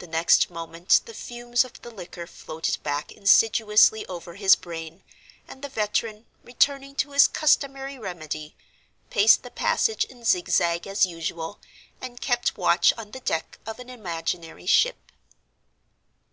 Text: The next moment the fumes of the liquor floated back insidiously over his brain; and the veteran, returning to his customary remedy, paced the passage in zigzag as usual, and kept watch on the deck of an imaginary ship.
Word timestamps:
The 0.00 0.08
next 0.08 0.50
moment 0.50 1.02
the 1.04 1.14
fumes 1.14 1.62
of 1.64 1.80
the 1.82 1.90
liquor 1.92 2.26
floated 2.26 2.82
back 2.82 3.12
insidiously 3.12 4.04
over 4.06 4.34
his 4.34 4.56
brain; 4.56 5.04
and 5.46 5.62
the 5.62 5.68
veteran, 5.68 6.26
returning 6.42 6.96
to 6.96 7.12
his 7.12 7.28
customary 7.28 7.96
remedy, 7.96 8.56
paced 9.10 9.44
the 9.44 9.52
passage 9.52 10.04
in 10.06 10.24
zigzag 10.24 10.88
as 10.88 11.06
usual, 11.06 11.60
and 12.00 12.20
kept 12.20 12.58
watch 12.58 12.92
on 12.98 13.12
the 13.12 13.20
deck 13.20 13.60
of 13.64 13.78
an 13.78 13.88
imaginary 13.90 14.66
ship. 14.66 15.12